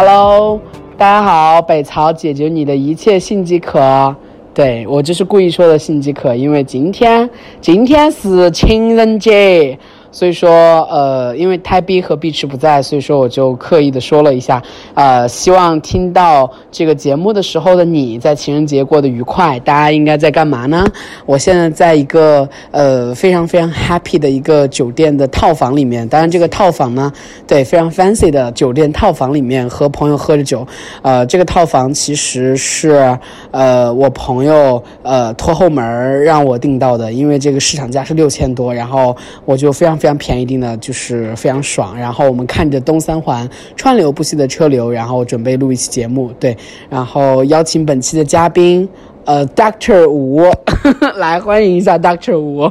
[0.00, 0.60] Hello，
[0.96, 4.14] 大家好，北曹解决你的一切性饥渴。
[4.54, 7.28] 对我就是故意说的性饥渴，因为今天
[7.60, 9.76] 今天是情人节。
[10.10, 10.50] 所以说，
[10.90, 14.62] 呃，因为泰逼和碧池不在，所以说我就刻意的说了一下，
[14.94, 19.58] 呃，希望听到这个节目的时候的你在情人节过得愉快。
[19.60, 20.86] 大家应该在干嘛呢？
[21.26, 27.12] 我现在在一个呃非常非常 happy 的一个酒店的套房里面，当然这个套房呢，
[27.46, 30.66] 对，非常 fancy 的酒店套房里面和朋友喝着酒。
[31.02, 33.16] 呃，这个套房其实是
[33.50, 39.97] 呃我朋友呃拖后门让我订到的，因为这个市场价是六千多，然后我就非常。
[39.98, 41.98] 非常便宜，订的就是非常爽。
[41.98, 46.32] 然后我们看着东三环川流不息的车流，然后准备录一期节目。
[46.38, 46.56] 对，
[46.88, 48.88] 然后邀请本期的嘉宾，
[49.24, 50.42] 呃，Doctor 吴，
[51.18, 52.70] 来欢迎一下 Doctor 吴。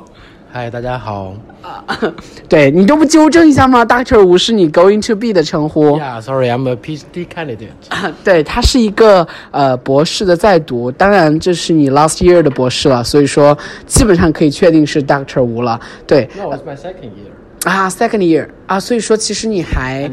[0.50, 1.34] 嗨，大家好。
[1.67, 2.14] 啊，
[2.47, 5.97] 对你都不纠正一下吗？Doctor 吴是你 going to be 的称呼。
[5.97, 8.14] Yeah，sorry，I'm a PhD candidate。
[8.23, 15.80] 对他是一个呃博士的在读，当然这是你 last year 的博士了，所以说基本上可以确定是 Doctor 吴了。
[16.06, 16.30] 对。
[16.38, 17.69] No, it's my second year.
[17.69, 20.09] 啊，second year 啊，所以说其实你还。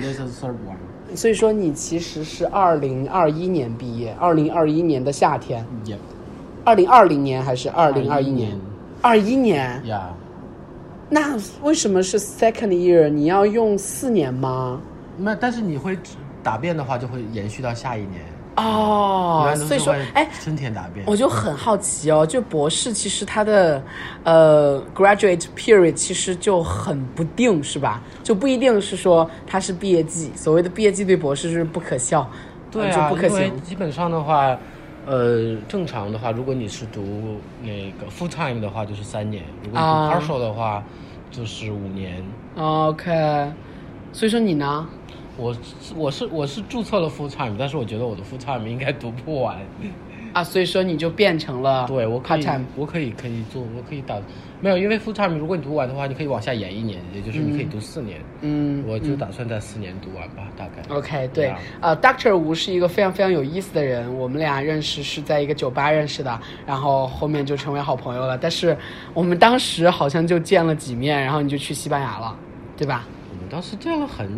[1.15, 5.65] 所以说你其实是二零二一年毕业，二零二一年的夏天。
[5.87, 5.99] Yep。
[6.65, 8.59] 二零二零年还是二零二一年？
[9.01, 9.81] 二一年。
[9.87, 10.01] Yeah。
[11.15, 13.09] 那为什么是 second year？
[13.09, 14.81] 你要用四年吗？
[15.17, 15.97] 那但是你会
[16.43, 18.21] 答辩的话，就会延续到下一年
[18.57, 19.49] 哦。
[19.57, 22.27] 所以说，哎，春天答辩，我就很好奇哦。
[22.27, 23.81] 就博士其实他的
[24.25, 28.03] 呃 graduate period 其实就很不定，是吧？
[28.25, 30.33] 就不一定是说他是毕业季。
[30.35, 32.29] 所谓的毕业季对博士是不可笑，
[32.73, 33.63] 对啊，不可行。
[33.63, 34.59] 基本上的话，
[35.07, 40.83] 呃，正常的话，如果你是读那个 full time 的话，就是三年；如果你读 partial 的话。
[41.37, 42.23] 就是五年
[42.57, 43.53] ，OK，
[44.13, 44.87] 所以说你呢？
[45.37, 45.57] 我
[45.97, 49.59] 我是我是注册了 full time，但是我觉得我的 full time 应该读不完
[50.35, 52.45] 啊，所以说你就变成了对我可以
[52.77, 54.17] 我可以可以做我可以打
[54.61, 58.19] 没有，因为 full time 如果你读完的话，你可以往下延一年，也就是你可以读四年。
[58.41, 60.83] 嗯，我就打算在四年读完吧，大概。
[60.95, 68.39] OK，对，呃，Doctor 吴是一个非常非常有意思的人，我们俩认识是在一个酒吧认识的，然后后面就成为好朋友了。
[68.39, 68.77] 但是
[69.13, 72.35] 我们当时好像就见了几面，然后你就去西班牙了，
[72.77, 73.07] 对吧？
[73.31, 74.29] 我们当时见了很。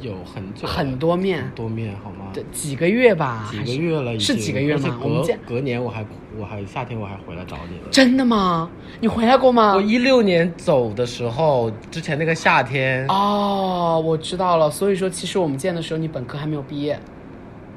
[0.00, 2.26] 有很久很多面，多面好吗？
[2.34, 4.98] 对，几个月吧，几个月了，是几个月吗？
[5.02, 6.04] 我们隔隔年我还
[6.38, 7.88] 我还夏天我还回来找你了。
[7.90, 8.70] 真的吗？
[9.00, 9.74] 你回来过吗？
[9.74, 13.06] 我一六年走的时候，之前那个夏天。
[13.08, 14.70] 哦，我知道了。
[14.70, 16.98] 所以说，其实我们见的时候，你本科还没有毕业。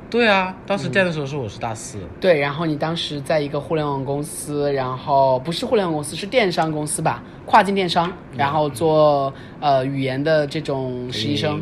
[0.09, 2.00] 对啊，当时见的时候是我是大四。
[2.19, 7.24] 对，然后你当时在一个互联网公司，然后不是互联网公司，是电商公司吧？
[7.46, 11.62] 跨境电商，然后做呃语言的这种实习生。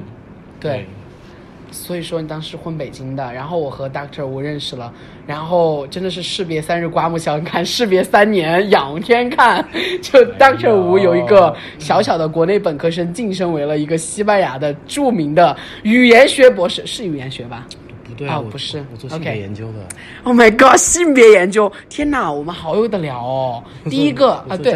[0.59, 0.85] 对，
[1.71, 4.91] 所以说你当时混北京的，然后我和 Doctor 吴认识了，
[5.25, 9.63] 然后真的是士别三日刮目相看，士别三年仰天看，
[10.01, 17.67] 就 Doctor 吴有一个小小的国内本科生晋升为了一个西班牙的著名的语言学博士，是语言学吧？
[18.17, 19.79] 对啊，不是，我做性别研究的。
[20.23, 21.71] Oh my god，性别研究！
[21.87, 23.63] 天哪，我们好有得聊哦。
[23.85, 24.73] 第一个啊，对，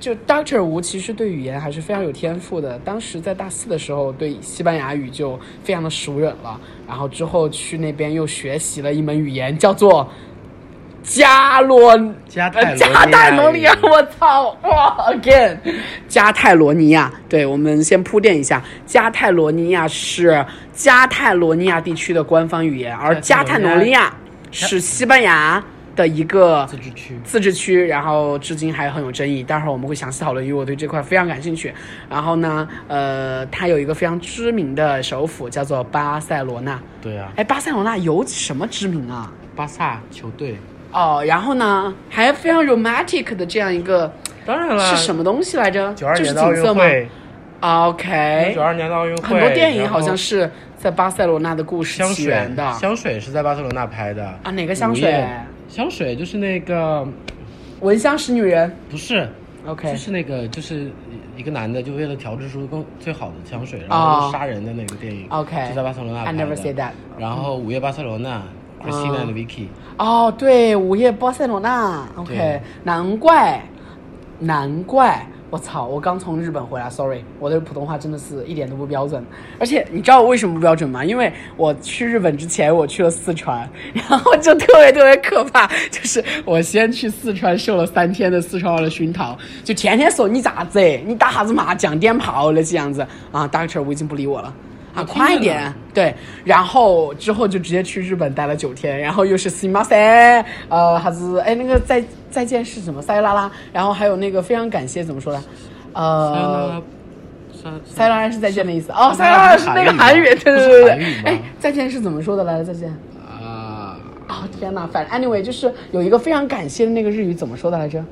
[0.00, 2.78] 就 Doctor 吴其实对语言还是非常有天赋的。
[2.78, 6.58] 当时在大四的时候，对西班牙语就非常的熟稔了。
[6.88, 10.08] 然后之后去那边又学习了一门语言，叫做。
[11.02, 11.98] 加罗
[12.28, 15.58] 加泰加泰罗尼亚，我操哇！Again，
[16.08, 24.14] 加泰罗尼亚，对我们先铺垫一下，加泰罗尼亚是加泰罗尼亚地区的官方语言，而加泰罗尼亚
[24.52, 25.62] 是西班牙
[25.96, 29.42] 的一个自治区，自治区，然后至今还很有争议。
[29.42, 31.74] 待会儿我们会详细讨论，因为我对这块非常感兴趣。
[32.08, 36.80] 然后呢，呃，它有一个非常知名的首府，叫做巴塞罗那。
[37.02, 39.30] 对啊，哎，巴塞罗那有什么知名啊？
[39.54, 40.56] 巴萨球队。
[40.92, 44.12] 哦，然后呢，还非常 romantic 的这样一个，
[44.44, 45.92] 当然了，是什么东西来着？
[45.94, 47.08] 九二年的奥运会。
[47.60, 48.52] OK。
[48.54, 49.22] 九二年的奥运会。
[49.22, 52.72] 很多电影好像是在巴塞罗那的故事起源的。
[52.74, 54.22] 香水是在巴塞罗那拍的。
[54.42, 55.24] 啊，哪个香水？
[55.68, 57.08] 香水就是那个，
[57.80, 58.76] 闻香识女人。
[58.90, 59.26] 不是
[59.64, 60.90] ，OK，就是那个，就是
[61.36, 65.26] 一个男的，就为了调制出更最好的香水，然后杀人的那个电影。
[65.30, 65.68] OK。
[65.70, 66.38] 就在巴塞罗那拍的。
[66.38, 66.90] I never say that。
[67.18, 68.42] 然后午夜巴塞罗那。
[68.84, 69.66] Christina Vicky。
[69.98, 73.62] 哦，对，午夜巴塞罗那，OK，难怪，
[74.38, 79.24] 难怪，我操，我刚从日本回来，Sorry，我的普通话真的是一点都不标准。
[79.60, 81.04] 而且你知道我为什么不标准吗？
[81.04, 94.52] 因为我去日本之前，我去了四川，然后就特别特别可怕，就是我先去四川受了三天的四川话的熏陶，就天天说你咋子，你打啥子麻将、点炮那些样子啊，Doctor 我已经不理我了。
[94.94, 103.00] 啊，快一点，对，然后之后就直接去日本待了九天，然后又是 s i m a s e 呃，还是哎那个再再见是什么？
[103.00, 105.44] 塞拉拉，然后还有那个非常感谢怎么说呢？
[105.94, 106.82] 呃，
[107.86, 112.64] 塞拉拉是再见的意思哦，塞拉拉是那个韩语，对对对对，哎，再见是怎么说的来着？
[112.64, 113.96] 再见啊
[114.28, 118.04] 哦天哪，反正 anyway 就是有一个非常感谢的那个日语怎么说的来着？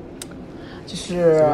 [0.87, 1.45] 就是。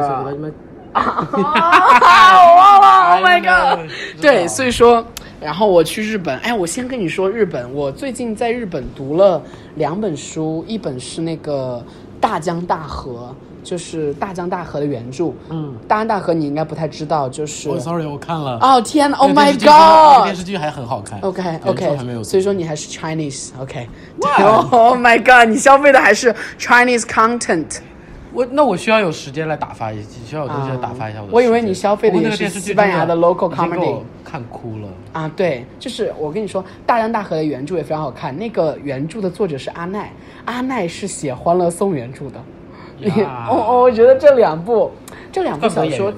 [0.92, 1.28] 啊！
[1.32, 3.90] 我忘了，Oh my god！
[4.20, 5.04] 对，所以说，
[5.40, 9.40] 然后我去日本，哎，我先跟你说日本，我最近在日本读了
[9.76, 11.84] 两本书，一本是那个
[12.20, 15.32] 大江大河，就是大江大河的原著。
[15.50, 17.68] 嗯，大江大河你应该不太知道，就是。
[17.68, 18.58] 哦，sorry，我看了。
[18.60, 20.24] 哦天呐 o h my god！
[20.24, 21.20] 电视剧还很好看。
[21.20, 22.24] OK，OK，还没有。
[22.24, 23.88] 所以说你还是 Chinese，OK。
[24.70, 25.48] Oh my god！
[25.48, 27.78] 你消费的还是 Chinese content。
[28.38, 31.28] 我那我需要有时间来打发一，需要有东西来打发一下我。
[31.32, 35.28] 我以为你消费的也是西班牙的 local comedy，看哭了啊！
[35.34, 38.36] 对，就是我跟你说，《大江大河》的原著也非常好看。
[38.38, 40.12] 那个原著的作者是阿奈，
[40.44, 42.40] 阿奈是写《欢乐颂》原著的。
[43.50, 44.92] 哦，我觉得这两部，
[45.32, 46.12] 这两部小说。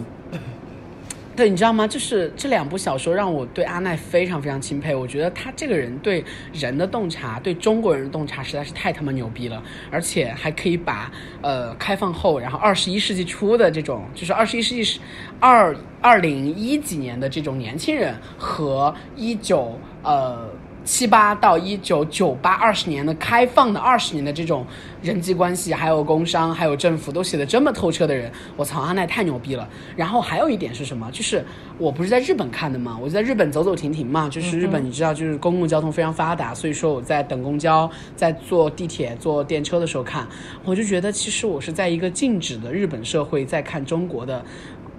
[1.40, 1.86] 对，你知道吗？
[1.86, 4.94] 就是这两部小说让我对阿奈非常非常钦佩。
[4.94, 6.22] 我觉得他这个人对
[6.52, 11.10] 人的洞察，对中国人的洞察实在是太他妈牛逼了，而且还可以把
[11.40, 15.00] 呃开放后，然后二十一世纪初的这种，就是二十一世纪
[15.38, 20.46] 二二零一几年的这种年轻人和一九呃。
[20.84, 24.66] 七八到一九九八二十年的开放的二十年的这种
[25.02, 29.68] 人际关系，还有工商，还有政府都写的这么透彻的人，我操，阿奈太牛逼了。
[29.94, 31.08] 然后还有一点是什么？
[31.12, 31.44] 就是
[31.78, 34.28] 我不是在日本看的嘛，我就在日本走走停停嘛。
[34.28, 40.26] 就是日本你知道，就是公共交通非常发达，所以说我在等公交、在坐地铁、坐电车的时候看，
[40.64, 44.42] 我就觉得其实我是在一个静止的日本社会在看中国的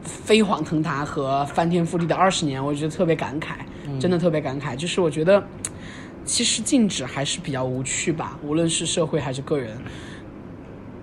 [0.04, 3.56] 飞黄腾达和翻天覆地的二十年，我觉得特别感慨，
[4.00, 4.76] 真的特别感慨。
[4.76, 5.44] 就是我觉得。
[6.26, 9.78] 其实禁止还是比较无趣吧，无论是社会还是个人，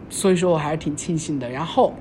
[0.09, 1.49] 所以说我还是挺庆幸的。
[1.51, 1.95] 然后。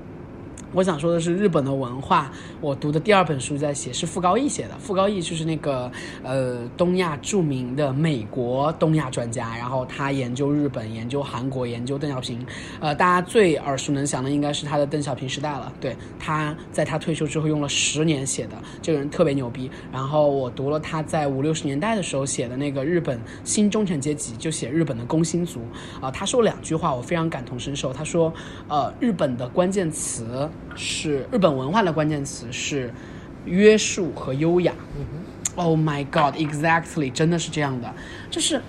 [0.74, 2.30] 我想说的是，日本的文化，
[2.60, 4.76] 我读的第二本书在写，是傅高义写的。
[4.78, 5.90] 傅高义就是那个
[6.22, 12.44] 呃东亚著名的美国东亚专家，然后他研究日本、研究韩国、研究邓小平。
[12.80, 15.72] 呃，大家最耳熟能详的应该是他的《邓小平时代》了。
[15.80, 19.70] 对，他在他退休之后用了十年写的，这个人特别牛逼。
[19.90, 25.60] 然后我读了他在五六十年代的时候写的那个日本新中产阶级，就写日本的工薪族。
[25.98, 27.90] 啊，他说两句话我非常感同身受。
[27.90, 28.30] 他说，
[28.68, 30.46] 呃，日本的关键词。
[30.74, 32.92] 是日本文化的关键词是
[33.44, 34.72] 约束和优雅。
[35.56, 37.92] Oh my god, exactly，真的是这样的，
[38.30, 38.60] 就是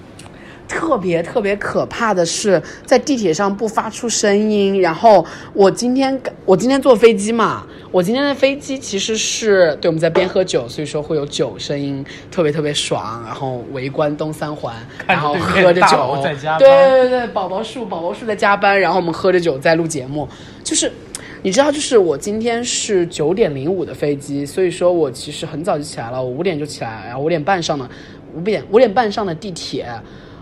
[0.68, 4.82] 特别特别可怕的是在地铁上不发出声音。
[4.82, 13.24] 然后我今天我今天坐飞机嘛，我今天的飞机其实是对我们在边喝酒，所以说会有酒声音，特别特别爽。
[13.24, 14.76] 然后围观东三环，
[15.06, 16.18] 然后喝着酒，
[16.58, 20.28] 对对对，宝宝树宝宝树在加班，然后我们喝着酒在录节目，
[20.64, 20.92] 就是。
[21.42, 27.90] 你知道，就是我今天是九点零五的飞机，所以说我其实很早就起来了，我五点就起来，然后五点半上的，
[28.36, 29.88] 五点五点半上的地铁，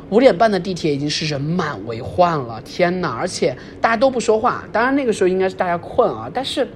[0.09, 3.15] 五点半的地铁已经是人满为患了，天哪！
[3.15, 6.67] 而且大家都不说话，当然那个时候应该是大家困啊，但是。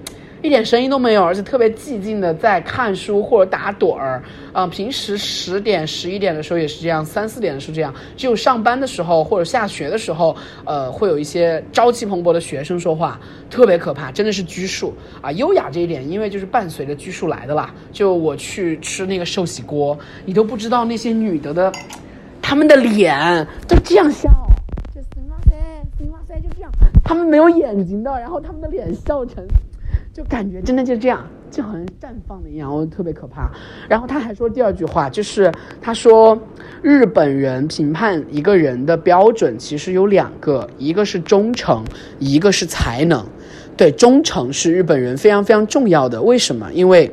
[0.42, 4.22] 一点声音都没有，而且特别寂静的在看书或者打盹儿。
[4.52, 7.94] 啊，平时十点、十一点的时候也是这样，三四点的时候这样。
[8.18, 13.20] 只有上班的时候或者下学的时候，呃，会有一些朝气蓬勃的学生说话，
[13.50, 15.32] 特别可怕，真的是拘束啊。
[15.34, 17.74] 优雅这一点，因为就是伴随着拘束来的啦。
[17.94, 21.72] 就我去吃那个寿喜锅，你都不知道那些女的的，
[22.42, 24.30] 她们的脸都这样笑，
[24.94, 25.54] 就行哇塞，
[25.98, 26.72] 行哇塞，就这样，
[27.06, 29.46] 她们没有眼睛的，然后他们的脸笑成。
[30.14, 33.50] 就感觉真的就这样，就好像绽放的一样，我特别可怕。
[33.88, 35.52] 然后他还说第二句话，就是
[35.82, 36.38] 他说
[36.82, 41.84] 日本人评判一个人的标准其实有两个，一个是忠诚，
[42.20, 43.26] 一个是才能。
[43.78, 46.22] 对，忠诚是日本人非常非常重要的。
[46.22, 46.70] 为什么？
[46.74, 47.10] 因为，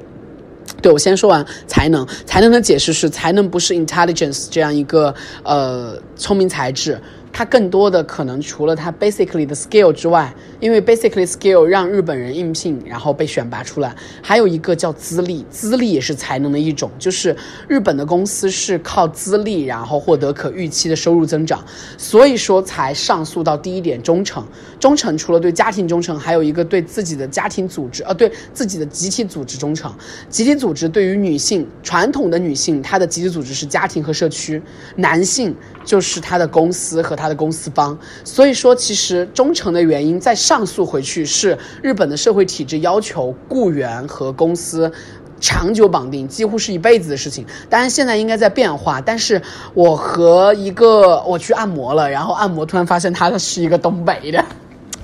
[0.83, 2.05] 对我先说完才能。
[2.27, 5.15] 才能的解释是，才能不是 intelligence 这样一个
[5.45, 7.01] 呃聪明才智。
[7.33, 17.37] 它更多的可能除了它 basically 的 skill 之外，因为 basically skill 让日本人应聘，然后被选拔出来，还有一个叫资历，资历也是才能的一种，就是
[17.69, 21.65] 日本的公司是靠资历，然后获得可预期的收入增长，
[21.97, 24.45] 所以说才上诉到第一点忠诚。
[24.81, 29.93] 忠诚除了对家庭忠诚，还有一个对自己的家庭组织，呃，对自己的集体组织忠诚。
[30.29, 34.61] 集体组织对于女性，传统的女性，她的集体组织是家庭和社区，
[34.97, 35.55] 男性
[35.89, 37.29] 就是他的公司和他。
[37.29, 44.91] 的公司方，所以说其实忠诚的原因再上诉回去是日本的社会体制要求雇员和公司
[45.39, 47.45] 长久绑定，几乎是一辈子的事情。
[47.69, 49.43] 当然现在应该在变化，但是
[49.75, 54.43] 我和一个我去按摩了，然后按摩突然发现他是一个东北的。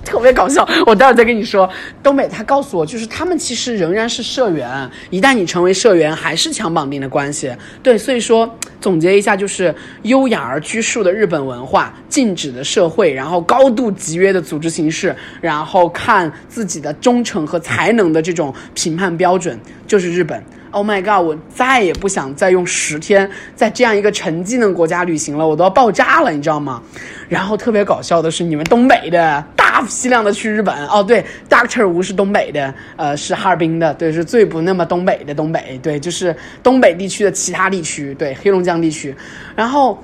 [0.04, 1.68] 特别搞笑，我待会再跟你说。
[2.02, 7.50] 东北他告诉我，就是他们其实仍然是社员，一旦你成为社员，还是强绑定的关系。
[7.82, 8.48] 对，所以说
[8.80, 20.42] 总结一下，就是优雅而拘束的日本文化，静止的社会，然后高度集约的组织形式，然后看自己的忠诚和才能的这种评判标准，就是日本。
[20.70, 21.24] Oh my god！
[21.24, 26.82] 我再也不想再用十天在这样一个沉浸的国家旅行了，我都要爆炸了，你知道吗？
[27.28, 29.44] 然后特别搞笑的是，你们东北的
[29.74, 39.12] 大批量的去日本哦，对，Doctor 吴是东北的，呃，是哈尔滨的，对，是最不那么东北的东北，对，就是东北地区的其他地区，对，黑龙江地区。
[39.56, 39.98] 然后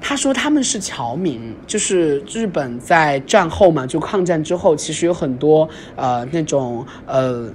[0.00, 7.46] 他说他们是侨民，就是日本在战后嘛，就抗战之后，其实有很多呃那种呃。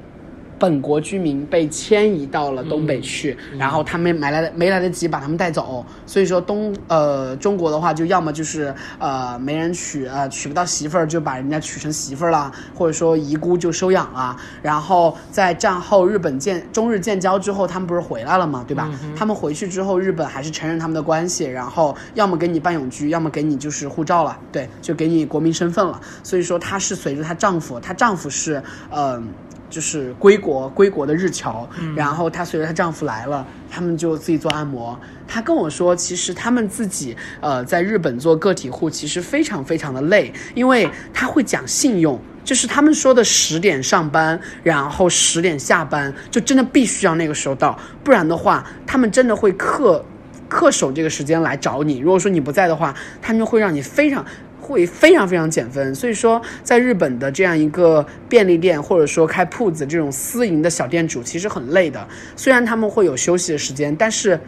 [0.64, 14.38] 本国居民被迁移到了东北去，然后他们没来没来得及把他们带走，所以说东呃中国的话就要么就是呃没人娶呃娶不到媳妇儿就把人家娶成媳妇儿了，或者说遗孤就收养了。
[14.62, 18.90] 然后在战后日本建中日建交之后，他们不是回来了嘛，对吧？
[19.18, 26.00] 他们回去之后，日本还是承认他们的关系，然后要么给你办永居，要么给你就是护照了，对，就给你国民身份了。
[26.24, 29.28] 所以说她是随着她丈夫，她丈夫是嗯。
[29.74, 34.96] 就是归国归国的日侨，然后她随着她丈夫来了，他们就自己做按摩。
[35.28, 50.00] 她跟我说，其实他们自己呃在日本做个体户，其实非常非常的累，因为他会讲信用，就是他们说的十点上班，然后十点下班，就真的必须要那个时候到，不然的话，他们真的会恪
[50.48, 51.98] 恪守这个时间来找你。
[51.98, 54.24] 如果说你不在的话，他们会让你非常。
[54.64, 64.40] 会非常非常减分，所以说在日本的这样一个便利店或者说开铺子这种私营的小店主其实很累的，虽然他们会有休息的时间，但是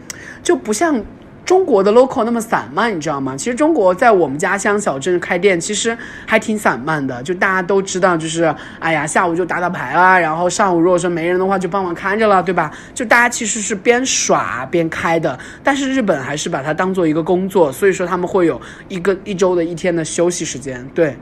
[0.42, 1.04] 就不像。
[1.46, 3.38] 中国的 local 那么散漫，你知道吗？
[3.38, 7.22] 其实中国在我们家乡小镇开店，其实还挺散漫的。
[7.22, 12.72] 就大家都知道，就是哎呀，下午就打打牌啦，然后上午如果说没人的话，就帮忙看着了，对吧？
[12.96, 15.38] 就大家其实是边耍边开的。
[15.64, 21.16] 但是日本还是把它当做一个工作，所以说他们会有一个一周的一天的休息时间，对。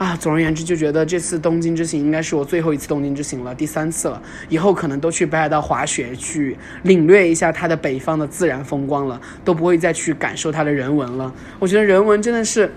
[0.00, 4.22] 啊，总而言之，就觉得这次东京之行应该是我最后一次东京之行了，第三次了。
[4.48, 11.30] 以后可能都去北海道滑雪，去领略一下它的北方的自然风光了，都不会再去感受它的人文了。
[11.58, 12.72] 我觉得人文真的是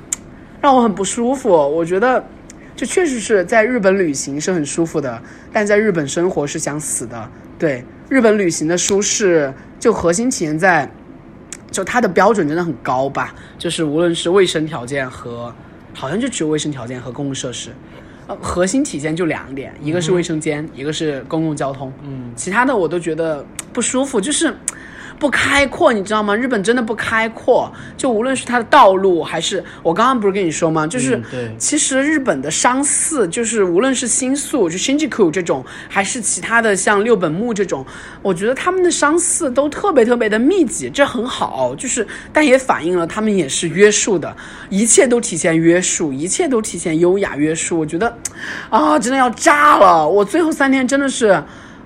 [0.60, 1.50] 让我很不舒服。
[1.50, 2.22] 我觉得，
[2.76, 5.22] 就确实是在日本旅行是很舒服的，
[5.54, 7.30] 但在日本生活是想死的。
[7.58, 10.92] 对，日本旅行的舒适，就核心体现在，
[11.72, 15.56] 就它的标准真的很高吧，就是无论是卫生条件和。
[15.94, 17.72] 好像就只有卫生条件和公共设施，
[18.28, 24.54] 呃，核心体现就两点，一个是卫生间，一个是公共交通，嗯，其他的我都觉得不舒服，就是。
[25.20, 26.36] 不开阔，你知道吗？
[26.36, 30.86] 日本真的不开阔，就无论是它的道路，还是我刚刚不是跟你说吗？
[30.86, 31.22] 就是，
[31.58, 37.86] 其实日本的商寺，就是无论是新宿，就 Shinjuku 这种，还是其他的像六本木这种，
[38.22, 44.36] 我觉得他们的商寺都特别特别的密集，这很好，就是，但也反映了他们也是约束的，
[44.70, 47.80] 一切都体现约束，一切都体现优雅约束。
[47.80, 48.18] 我觉得，
[48.70, 50.08] 啊，真的要炸了！
[50.08, 51.42] 我最后三天真的是。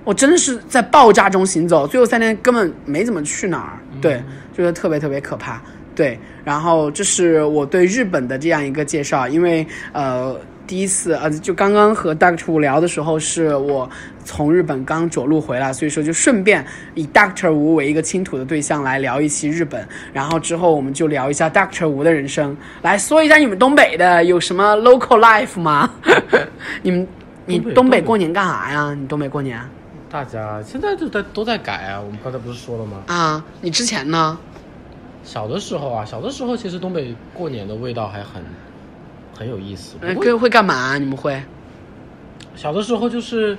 [0.08, 4.22] 我真的是在爆炸中行走，最后三天根本没怎么去哪儿，对，
[4.56, 5.60] 就是特别特别可怕，
[5.94, 6.18] 对。
[6.46, 10.34] 然后这是我对日本的这样一个介绍，因为呃
[10.66, 13.86] 第一次呃就刚刚和 Doctor 吴聊的时候，是我
[14.24, 25.90] 从日本刚着陆回来，所以说就顺便以 Doctor 吴为一个倾吐的对象来聊一期日本，然后之后我们就聊一下 Doctor 吴的人生，来说一下你们东北的有什么 local life 吗？
[26.80, 27.06] 你们
[27.44, 28.96] 你东北过年干啥呀？
[28.98, 29.60] 你东北过年？
[30.10, 33.02] 大家现在都在都在改啊，我们刚才不是说了吗？
[33.08, 34.38] 啊，你之前呢？
[35.22, 38.42] 小的时候啊，小的时候其实东北过年的味道还很
[39.36, 39.96] 很有意思。
[40.00, 40.96] 哎，会会干嘛？
[40.96, 41.42] 你们会？
[42.56, 43.58] 小的时候就是，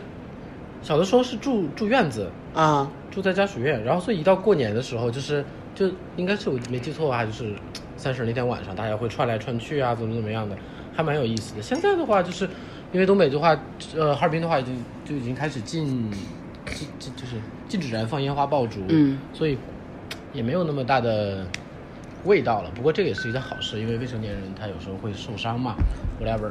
[0.81, 7.53] 小的时候是住住院子啊，住在家属院，然后所以一到过年的时候，就是就应该是我没记错的话，就是
[7.95, 10.57] 三十那天晚上，大家会串来串去啊，怎么怎么样的，
[10.95, 11.61] 还蛮有意思的。
[11.61, 12.49] 现在的话就是。
[12.91, 13.55] 因为东北的话，
[13.95, 16.11] 呃，哈尔滨的话，已经就已经开始禁
[16.75, 17.35] 禁禁，就是
[17.67, 19.57] 禁止燃放烟花爆竹，嗯，所以
[20.33, 21.45] 也没有那么大的
[22.25, 22.69] 味道了。
[22.75, 25.75] 不过这也是一件好事，因为未成年人他有时候会受伤嘛
[26.21, 26.49] ，whatever。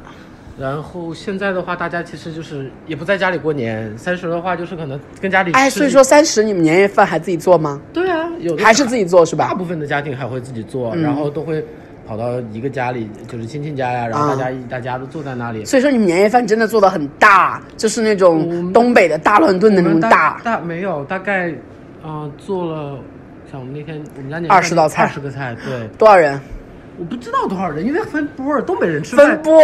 [0.59, 3.97] 然后现在的话，大家其实就是也不在家里过年。
[3.97, 7.81] 三十的话，就是可能跟家里哎，所以说三十你们年夜饭还自己做吗？
[7.93, 9.47] 对啊，有还是自己做是吧？
[9.47, 11.65] 大部分的家庭还会自己做，然后都会。
[12.09, 15.63] 跑到一个家里，就是亲戚家呀，然后大家一大家都坐在那里。
[15.63, 20.41] 所以说你们年夜饭真的做的很大，就是那种东北的大乱炖的那种大。
[20.43, 21.53] 大没有，大概，
[22.03, 22.97] 嗯、做了，
[23.51, 26.41] 像我们那天我们家年夜饭20道菜二十个菜，对，多少人？
[26.99, 29.61] 我不知道多少人，因为分波儿，东北人吃饭分波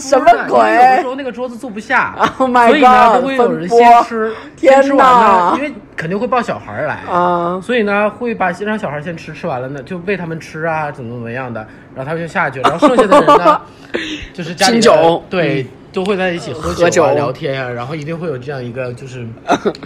[0.00, 5.50] 什么因为有的时候那个桌子坐不下 Oh 所以呢都会有人先吃，先吃完哪。
[5.50, 7.60] 呢，因为肯定会抱小孩来啊。
[7.60, 11.60] 所以呢会把让小孩先吃，吃完了呢就喂他们吃啊，怎么怎么样的，
[11.94, 13.60] 然后他们就下去，然后剩下的人呢，
[14.32, 15.22] 就是家里酒。
[15.28, 15.66] 对。
[15.90, 17.02] 都会在一起喝喝酒。
[17.02, 19.26] 啊、聊天啊，然后一定会有这样一个就是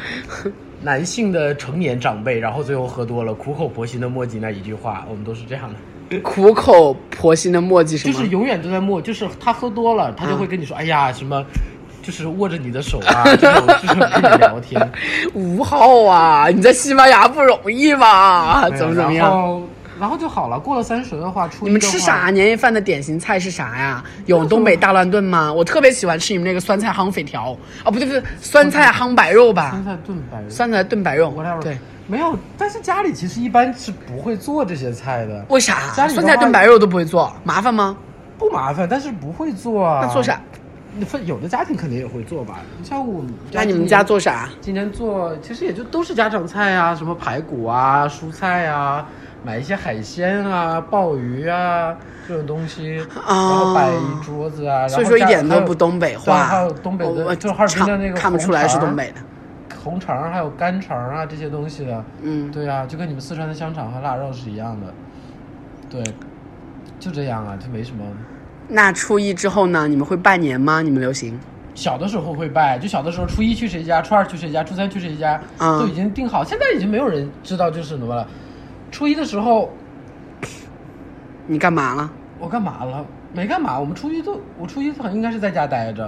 [0.83, 5.77] 男性的成年长辈，然后最后喝多了，苦口婆心的墨迹那一句话，我们都是这样的。
[6.21, 8.12] 苦口婆心的墨迹什么？
[8.14, 11.45] 就是永远都在磨，就是他喝多了，他就会跟你说，哎呀，什么，
[12.02, 14.92] 就是握着你的手啊， 这种就是跟你聊天，
[15.35, 18.69] 吴昊啊，你在西班牙不容易吧？
[18.71, 19.28] 怎么怎么样？
[19.28, 19.62] 然后
[20.00, 20.59] 然后就好了。
[20.59, 22.28] 过了三十的话，出你们吃啥？？
[22.31, 24.02] 年夜饭的典型菜是啥呀？
[24.26, 25.52] 有东北大乱炖吗？
[25.52, 30.50] 我特别喜欢吃你们那个酸菜夯肥条，哦，不对不对，酸菜夯白肉吧酸，菜炖白肉。
[30.50, 31.78] 酸菜炖白肉对，
[32.12, 37.33] 没有，但是家里其实一般是不会做这些菜的，为啥家里酸菜炖白肉都不会做？
[37.42, 37.97] 麻烦吗？
[38.38, 40.00] 不麻烦，但是不会做啊。
[40.02, 40.38] 那做啥？
[40.95, 44.50] 你分有的家庭肯定也会做吧，像我们家那你们家做啥？
[44.61, 49.07] 今天做其实也就都是家常菜啊，什么排骨啊、蔬菜啊，
[49.42, 51.97] 买一些海鲜啊、鲍鱼啊
[52.28, 54.85] 这种东西，然后摆一桌子啊。
[54.85, 59.21] 哦所以说一点都不东北对话，还有东北我的，就是哈尔滨的那个看不出来是东北的的。
[59.83, 62.05] 红肠，还有干肠啊这些东西的。
[62.23, 64.87] 嗯，对啊，就跟你们四川的香肠和腊肉是一样的。
[65.91, 66.03] 对，
[66.99, 68.05] 就这样啊，就没什么。
[68.69, 69.89] 那初一之后呢？
[69.89, 70.81] 你们会拜年吗？
[70.83, 71.39] 你们流行？
[71.75, 76.45] 小的时候会拜，就小的时候初一去谁家，初二去谁家，初三去谁家，嗯都已经定好。
[76.45, 78.27] 现在已经没有人知道这是什么了。
[78.91, 79.71] 初一的时候
[81.47, 82.11] 你干嘛了？
[82.39, 83.05] 我干嘛了？
[83.33, 86.03] 没干嘛，我们初一都我初一好像应该是在家待着，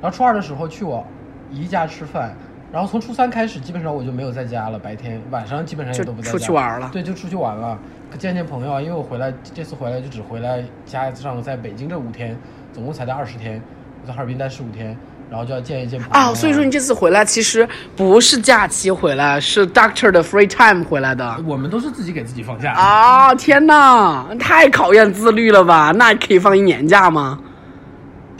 [0.00, 1.06] 然后初二的时候去我
[1.50, 2.34] 姨家吃饭，
[2.74, 6.32] 然后从初三开始基本上我就没有在家了，白天晚上基本上也都不在家。
[6.32, 7.78] 出去玩了对，就出去玩了，
[8.18, 8.82] 见见朋友啊。
[8.82, 12.36] 因为我回来这次回来就只回来加上在北京这五天，
[12.72, 13.62] 总共才待二十天，
[14.02, 14.96] 我在哈尔滨待十五天，
[15.30, 21.40] 然后就要见一见朋友、啊，所以说你这次回来其实不是假期回来，是 Doctor 的 free time 回来的。
[21.46, 22.72] 我们都是自己给自己放假。
[22.72, 25.92] 啊，天哪，太考验自律了吧？
[25.94, 27.38] 那可以放一年假吗？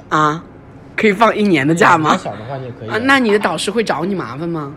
[0.08, 0.42] 啊，
[0.96, 2.22] 可以放一年的假吗比较？
[2.24, 4.72] 小的话你也可以啊，那你的导师会找你麻烦吗？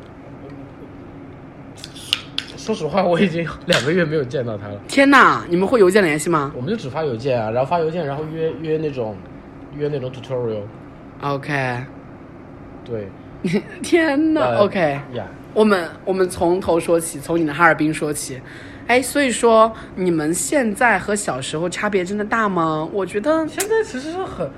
[2.58, 4.76] 说实话，我已经两个月没有见到他了。
[4.90, 9.16] 天哪，你们会邮件联系吗我们就只发邮件啊，然后发邮件，然后约约那种
[9.78, 10.64] 约那种 tutorial。
[11.22, 11.78] ？OK，
[12.84, 13.08] 对，
[13.82, 18.42] 天哪呃，OK，呀，我们我们从头说起，从你的哈尔滨说起。
[18.88, 22.88] 哎，所以说你们现在和小时候差别真的大吗？
[22.92, 24.50] 我觉得，现在其实是很，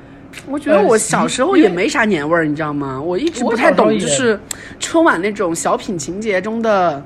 [0.48, 3.02] 我觉得我小时候也没啥年味儿，你知道吗？
[3.02, 4.40] 我一直不太懂，就是
[4.80, 7.04] 春晚那种小品情节中的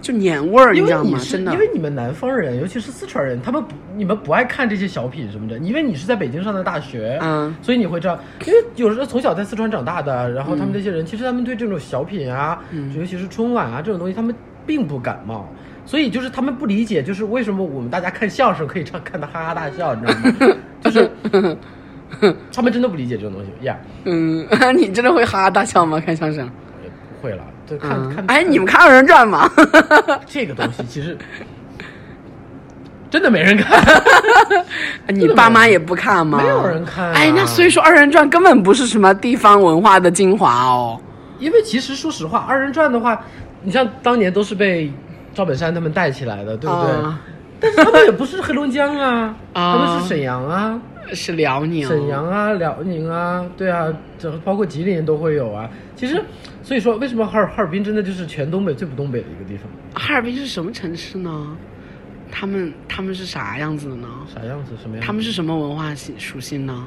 [0.00, 1.04] 就年味儿，你因知道吗？
[1.04, 14.34] 为你是真的因，为你们南方人，尤其是四川人，他们不你们不爱看这些小品什么的，因为你是在北京上的大学，嗯，所以你会知道，因为有时候从小在四川长大的，然后他们这些人，其实他们对这种小品啊，嗯尤其是春晚啊这种东西，他们
[14.66, 15.48] 并不感冒。
[15.86, 20.56] 所以就是他们不理解，就是为什么我们大家看相声可以唱看得哈哈大笑，你知道吗？
[20.80, 21.10] 就是
[22.54, 24.46] 他们真的不理解这种东西呀嗯，
[24.76, 26.00] 你真的会哈哈大笑吗？
[26.04, 26.44] 看相声？
[26.82, 28.24] 也不会了，就看、看。
[28.24, 29.50] 嗯哎，你们看二人转吗？
[30.26, 31.16] 这个东西其实
[33.10, 33.82] 真的没人看。
[35.08, 36.38] 你爸妈也不看吗？
[36.42, 41.00] 没有人看啊哎，那所以说二人转根本不是什么地方文化的精华哦。
[41.38, 43.20] 因为其实说实话，二人转的话，
[43.62, 44.90] 你像当年都是被
[45.34, 46.90] 赵本山他们带起来的，对不对？
[46.92, 47.20] 啊
[47.60, 50.78] 但是他们也不是黑龙江啊，啊他们是沈阳啊、
[51.12, 55.68] 是辽宁，沈阳啊、辽宁啊，对啊，这包括吉林都会有啊。
[55.96, 56.22] 其实，
[56.62, 59.68] 所以说为什么哈尔哈尔滨真的就是全东北最不东北的一个地方？
[59.94, 61.56] 哈尔滨是什么城市呢？
[62.30, 64.08] 他们他们是啥样子的呢？
[64.34, 64.72] 啥样子？
[64.80, 65.06] 什么样子？
[65.06, 66.84] 他们是什么文化系属性呢？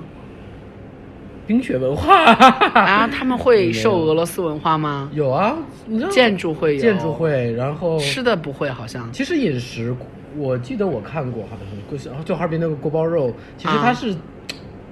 [1.45, 5.09] 冰雪文化啊，他们会受俄罗斯文化吗？
[5.13, 9.09] 有啊，你知道建筑会有，建筑，会，然后吃的不会，好像。
[9.13, 9.95] 其实饮食，
[10.35, 14.13] 我记得我看过，好像是就哈尔滨那个锅包肉，其实啊它是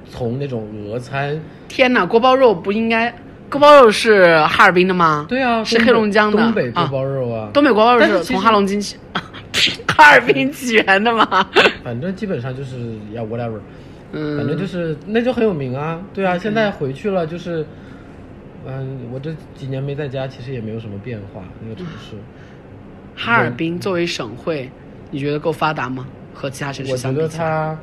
[0.10, 3.14] 从那种俄餐，天哪，锅包肉不应该？
[3.50, 5.26] 锅包肉是哈尔滨的吗？
[5.30, 6.42] 对啊，是黑龙江的？
[6.42, 8.98] 东北锅啊包肉啊，东北锅包肉是从哈龙津起，
[9.88, 11.48] 哈尔滨起源的吗？
[11.84, 12.76] 反正基本上就是
[13.14, 13.60] 要 whatever，
[14.14, 17.66] 嗯，反正就是那就很有名啊，对啊，现在回去了就是，
[18.66, 22.16] 嗯，我这几年没在家，其实也没有什么变化，那个城市，
[23.16, 24.70] 哈尔滨作为省会，
[25.12, 26.06] 你觉得够发达吗？
[26.34, 27.78] 和其他城市我觉得它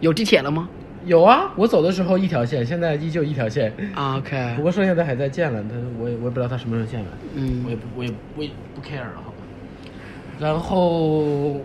[0.00, 0.68] 有地铁了吗、
[1.06, 3.72] 有啊，我走的时候一条线，现在依旧一条线。
[3.94, 4.18] 啊？
[4.20, 7.08] OK，不过剩下的还在建了，但是我也我也不知道它什么时候建完。
[7.34, 9.36] 嗯我也不我也我也不 care 了，好吧。
[10.38, 11.60] 然后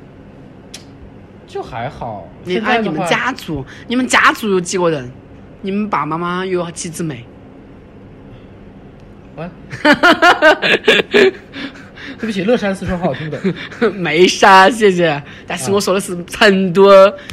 [1.46, 2.30] 就还好。
[2.46, 5.12] 你哎，你们家族，你们家族有几个人？
[5.62, 7.26] 你们爸爸妈妈有几姊妹？
[9.36, 9.52] 啊？
[12.22, 13.92] 对不起，乐山四川话我听不懂。
[13.98, 15.22] 没啥，谢谢。
[15.48, 16.90] 但是我说的是成都。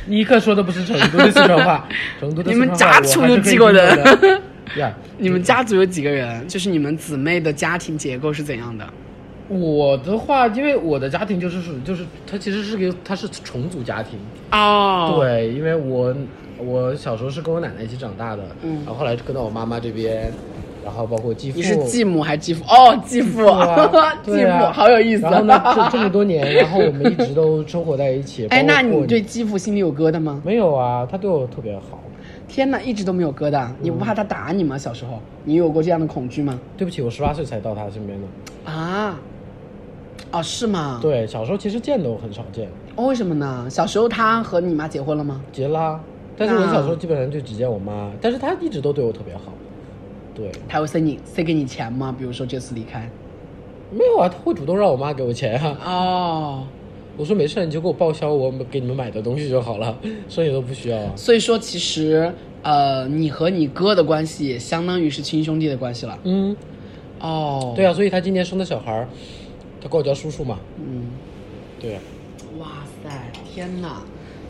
[0.07, 1.87] 尼克说的不是成都的四川话，
[2.19, 4.43] 成都的你们四川话家族我还是可以有几个人
[5.19, 6.49] 你们家族有几个人？
[6.49, 8.89] 就是你们姊妹的家庭结构是怎样的？
[9.49, 14.19] 我的话，因为我的家庭就是属于就是它其实是个它是重组家庭，
[14.53, 16.15] 哦，，对，因为我
[16.59, 20.31] 我小时候是跟我奶奶一起长大的，嗯然后后来跟到我妈妈这边，
[20.89, 22.65] 然后包括继父，你是继母还是继父？
[22.65, 25.23] 哦，继父，啊继对啊 父，好有意思。
[25.25, 28.47] 然后呢，这这么多年，然后我们一直都生活在一起。
[28.51, 30.41] 哎，那你对继父心里有疙瘩吗？
[30.47, 31.07] 没有啊？
[31.09, 32.01] 他对我特别好。
[32.49, 34.79] 天哪，一直都没有疙瘩，你不怕他打你吗？
[34.79, 36.59] 小时候，你有过这样的恐惧吗？
[36.79, 38.73] 对不起，我十八岁才到他身边的。
[38.73, 39.21] 啊，
[40.33, 40.99] 哦，是吗？
[41.03, 43.67] 对，小时候其实见都很少见，哦，为什么呢？
[43.69, 45.43] 小时候他和你妈结婚了吗？
[45.53, 46.01] 结啦。
[46.41, 49.53] 但是我小时候基本上就只见我妈，但是他一直都对我特别好。
[50.39, 52.15] 对，他会塞你塞给你钱吗？
[52.17, 53.11] 比如说这次离开。
[53.91, 55.79] 没有啊，他会主动让我妈给我钱啊。
[55.85, 56.67] 哦，
[57.17, 59.99] 我说没事，你就给我报销我给你们买的东西就好了，
[60.31, 61.13] 剩下都不需要啊。
[61.17, 66.17] 所以说其实呃，你和你哥的关系也相当于是亲兄弟的关系了。
[66.23, 66.57] 嗯，
[67.19, 69.09] 哦，对啊，所以他今年生的小孩儿，
[69.81, 70.59] 他管我叫叔叔嘛。
[70.77, 71.07] 嗯，
[71.81, 72.01] 对啊，
[72.59, 72.67] 哇
[73.03, 73.11] 塞，
[73.53, 74.03] 天哪！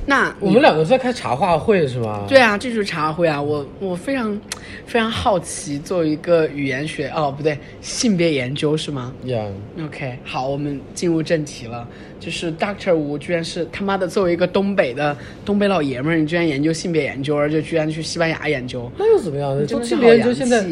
[0.08, 2.24] 那我们两个在开茶话会是吗？
[2.26, 3.40] 对啊，这就是茶话会啊！
[3.40, 4.40] 我我非常
[4.86, 11.86] 非常好奇，作为一个语言学哦不对，性别研究是吗？Yeah，OK，好，我们进入正题了。
[12.18, 19.66] 就是 Doctor 吴居然是他妈的作为一个东北的东北老爷们儿，你居然研究性别研究，而且居然去西班牙研究，那又怎么样呢？
[19.66, 20.62] 就性别研究现在，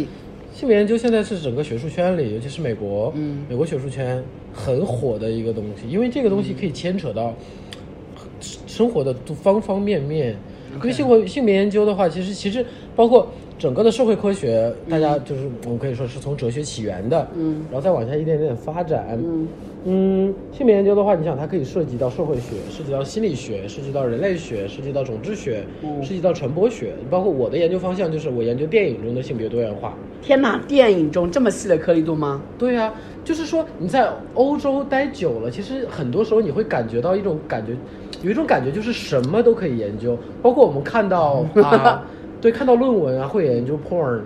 [0.55, 7.37] 性别研究现在是整个学术圈里，尤其是美国，嗯美国学术圈很火的一个东西，因为这个东西可以牵扯到
[8.77, 10.37] 生活的方方面面。
[10.75, 12.63] 因为性活性别研究的话，其实其实
[12.95, 13.27] 包括
[13.59, 19.49] 整个的社会科学，大家就是我们可以说是从哲学起源的，嗯，然后再往下一点点发展，嗯
[19.87, 26.93] 嗯，性别研究的话，你想它可以涉及到社会学，涉及到心理学，涉及到人类学，涉及到种质学，嗯涉及到传播学。
[27.09, 29.95] 包括我的研究方向就是我研究电影中的性别多元化。
[30.21, 32.43] 天哪，电影中这么细的颗粒度吗？
[32.59, 32.93] 对呀、
[33.25, 37.73] 就是说你在欧洲待久了，其实很多时候你会感觉到一种感觉，
[38.23, 42.05] 有一种感觉就是什么都可以研究，包括我们看到啊，
[42.41, 44.21] 对，看到论文啊，会研究 porn。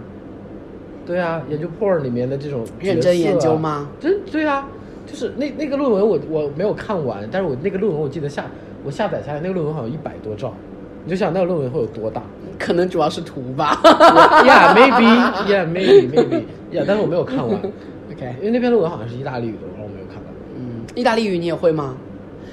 [1.07, 3.88] 对啊，研究 porn 里面的这种认真研究吗？
[3.98, 4.68] 真对啊，
[5.07, 8.44] 就是那那个论文我我没有看完，但是我那个论文我记得下
[8.85, 10.53] 我下载下来那个论文好像一百多兆，
[11.05, 12.22] 你就想那个论文会有多大
[12.59, 13.81] 可能主要是图吧。
[13.83, 15.05] ？Yeah maybe
[15.50, 17.57] yeah maybe maybe yeah，但是我没有看完，
[18.12, 20.26] OK，因为那篇论文好像是意大利语的，然后我没有看完。
[20.57, 21.96] 嗯，意大利语你也会吗？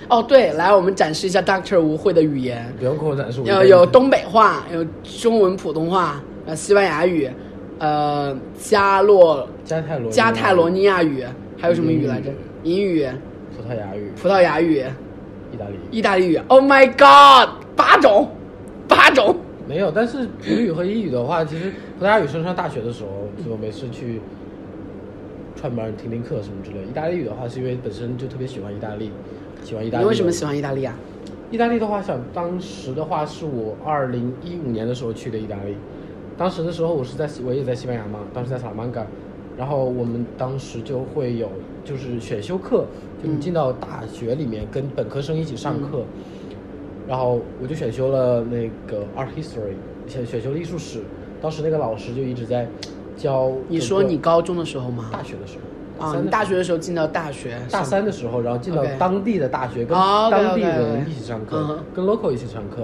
[0.10, 7.30] 哦，对，来，我们展示一下 Doctor 吴会的语言，不用跟我展示，我有有东北话，有中文普通话，呃，西班牙语，
[7.80, 11.24] 呃，加洛加泰罗加泰罗尼亚语，
[11.58, 12.30] 还有什么语来着？
[12.64, 13.06] 英语、
[13.56, 14.84] 葡萄牙语、葡萄牙语、
[15.52, 15.80] 意大利语。
[15.92, 16.38] 意大利语。
[16.48, 18.30] Oh my God，八种，
[18.88, 19.36] 八种。
[19.68, 24.22] 没有，但是葡语和英语的话，其实葡萄牙语升上大学的时候，就没事去
[25.56, 26.84] 串门听听课什么之类的。
[26.86, 29.12] 意大利语的话，是因为本身就特别喜欢意大利，
[29.64, 30.04] 喜欢意大利。
[30.04, 30.46] 你为什么喜？
[30.46, 30.96] 欢意大利啊？
[31.50, 35.76] 意大利的话，想当时的话是我二零一五年的时候去的意大利，
[36.38, 39.06] 当时的时候我是在我也在西班牙嘛，当时在萨拉曼卡，
[39.58, 41.50] 然后我们当时就会有
[41.86, 42.86] 就是选修课，
[43.24, 46.04] 就你进到大学里面跟本科生一起上课，
[47.08, 51.00] 然后我就选修了那个 art history，选选修了艺术史，
[51.42, 52.68] 当时那个老师就一直在
[53.16, 53.52] 教。
[53.70, 55.10] 你说你高中的时候吗？
[55.14, 55.62] 大学的时候
[56.00, 62.84] 啊，大学的时候进到大学，大三的时候，然后进到当地的大学，跟当地人一起上课跟 local 一起上课，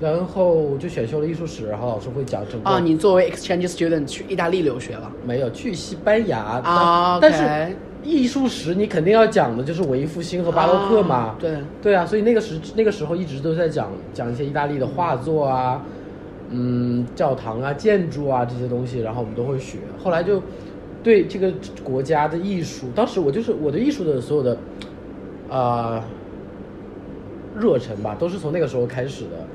[0.00, 5.10] 然后就选修了艺术史，然后老师会讲整个啊，你作为 exchange student 去意大利留学了？
[5.24, 15.82] 没有去西班牙啊但是艺术史你肯定要讲的就是文艺复兴和巴洛克嘛，啊对，对啊，所以那个时那个时候一直都在讲讲一些意大利的画作啊，
[16.50, 19.78] 嗯，教堂啊、建筑啊这些东西，然后我们都会学。
[20.02, 20.42] 后来就
[21.04, 21.52] 对这个
[21.84, 24.58] 国家的艺术，当时我就是我对艺术的所有的
[25.48, 26.02] 啊、
[27.56, 29.46] 热忱吧，都是从那个时候开始的。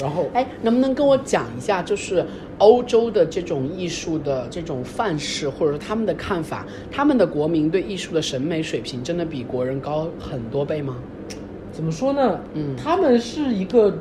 [0.00, 2.24] 然后哎，能不能跟我讲一下，就是
[2.56, 10.96] 欧洲的这种艺术的这种范式，或者说他们的看法，他们的国民对艺术的审美水平真的比国人高很多倍吗？
[11.70, 12.40] 怎么说呢？
[12.54, 13.94] 嗯他们是一个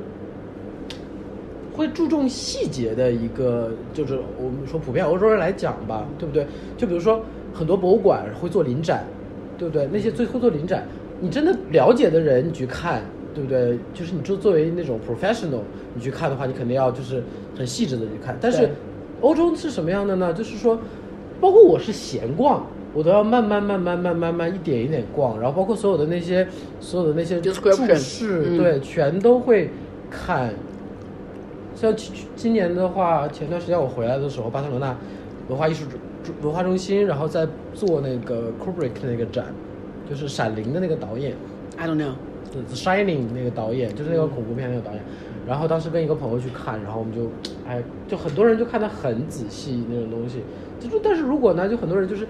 [1.79, 6.45] 会注重细节的一个，就是我们说普遍欧洲人来讲吧，对不对？
[6.75, 7.21] 就比如说
[7.53, 9.05] 很多博物馆会做临展，
[9.57, 9.87] 对不对？
[9.89, 10.85] 那些最会做临展，
[11.21, 13.01] 你真的了解的人你去看，
[13.33, 13.79] 对不对？
[13.93, 15.61] 就是你就作为那种 professional，
[15.95, 17.23] 你去看的话，你肯定要就是
[17.57, 18.37] 很细致的去看。
[18.41, 18.69] 但是
[19.21, 20.33] 欧洲是什么样的呢？
[20.33, 20.77] 就是说，
[21.39, 26.45] 包括我是闲逛，我都要慢慢慢慢慢慢慢一点一点逛，然后包括所有的那些
[26.81, 27.53] 所有的那些注
[27.95, 29.69] 释，嗯对，全都会
[30.11, 30.53] 看。
[31.79, 34.93] 像今今年的话，前段时间我回来的时候，巴塞罗那
[35.47, 35.85] 文化艺术
[36.21, 39.45] 中文化中心，然后在做那个 Kubrick 那个展，
[40.09, 41.33] 就是《闪灵》的那个导演
[41.77, 42.11] ，I don't know。
[42.51, 45.01] The Shining 那个导演，就是那个恐怖片那个导演。
[45.47, 47.29] 然后当时跟一个朋友去看，然后我们就，
[47.65, 50.41] 哎，就很多人就看得很仔细那种东西。
[50.81, 52.27] 就是，但是如果呢，就很多人就是，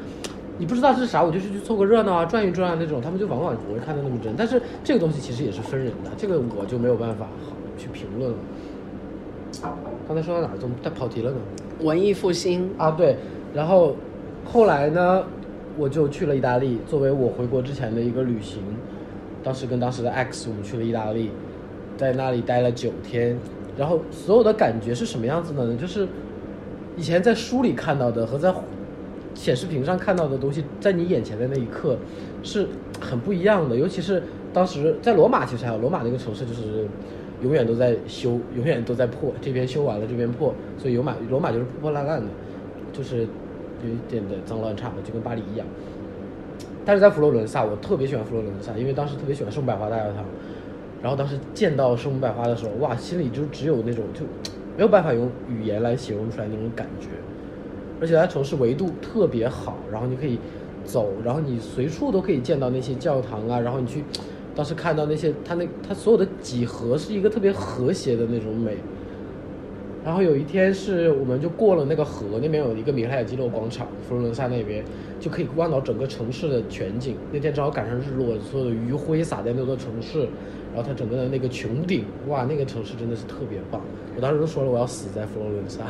[0.60, 4.32] 你不知道这是啥，我就是去凑个热闹啊，转一转啊那种，他们就往往不会看得那么真。
[4.38, 8.38] 但是这个东西其实也是分人的，这个我就没有办法好去评论了。
[10.08, 10.58] 刚才说到哪儿？
[10.58, 11.38] 怎么带跑题了呢？
[11.82, 13.16] 文艺复兴，啊，对，
[13.54, 13.96] 然后
[14.46, 15.24] 后来呢，
[15.78, 18.62] 我就去了意大利，作为我回国之前的一个旅行。
[19.44, 21.32] 当时跟当时的 X 我们去了意大利，
[21.98, 23.38] 在那里待了九天，
[23.78, 25.78] 然后所有的感觉是什么样子的呢？
[25.78, 26.08] 就是
[26.98, 28.54] 以前在书里看到的和在
[29.34, 31.98] 显示屏上看到的东西，在你眼前的那一刻
[32.44, 32.68] 是
[33.00, 33.76] 很不一样的。
[33.76, 36.88] 尤其是当时在罗马，其实还有罗马那个城市就是
[37.42, 42.28] 永远都在修，永远都在破，这边修完了这边破，所以罗马罗马就是破破烂烂的，
[42.92, 43.20] 就是
[43.84, 45.66] 有一点点脏乱差的，就跟巴黎一样。
[46.86, 50.26] 但是在佛罗伦萨，我特别喜欢佛罗伦萨，因为当时特别喜欢圣母百花大教堂。
[51.02, 54.22] 然后当时见到圣母百花的时候，哇，心里就只有那种就
[54.76, 57.08] 没有办法用语言来形容出来那种感觉。
[58.02, 60.38] 而且它城市维度特别好，然后你可以
[60.84, 64.04] 走，然后你随处都可以见到那些教堂啊，然后你去
[64.56, 68.78] 当时看到那些它那它所有的几何是一个特别和谐的那种美。
[70.04, 74.84] 然后有一天是我们就过了那个河，那边有一个米开朗基罗广场，佛罗伦萨那边
[75.20, 77.16] 就可以望到整个城市的全景。
[77.34, 80.22] 那天正好赶上日落，所有的余晖洒在那座城市，
[80.74, 83.82] 然后它整个的那个穹顶，哇，那个城市真的是特别棒。
[84.16, 85.84] 我当时都说了我要死在佛罗伦萨。